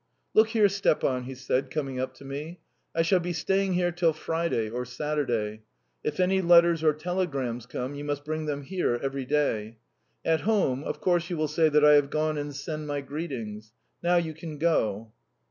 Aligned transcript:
"Look 0.33 0.47
here, 0.47 0.67
Stepan," 0.67 1.25
he 1.25 1.35
said, 1.35 1.69
coming 1.69 1.99
up 1.99 2.15
to 2.15 2.25
me. 2.25 2.59
"I 2.95 3.03
shall 3.03 3.19
be 3.19 3.33
staying 3.33 3.73
here 3.73 3.91
till 3.91 4.13
Friday 4.13 4.67
or 4.67 4.83
Saturday. 4.83 5.61
If 6.03 6.19
any 6.19 6.41
letters 6.41 6.83
or 6.83 6.91
telegrams 6.93 7.67
come, 7.67 7.93
you 7.93 8.03
must 8.03 8.25
bring 8.25 8.47
them 8.47 8.63
here 8.63 8.95
every 8.95 9.25
day. 9.25 9.77
At 10.25 10.41
home, 10.41 10.83
of 10.85 11.01
course 11.01 11.29
you 11.29 11.37
will 11.37 11.47
say 11.47 11.69
that 11.69 11.85
I 11.85 11.93
have 11.93 12.09
gone, 12.09 12.39
and 12.39 12.55
send 12.55 12.87
my 12.87 13.01
greetings. 13.01 13.73
Now 14.01 14.15
you 14.15 14.33
can 14.33 14.57
go." 14.57 15.11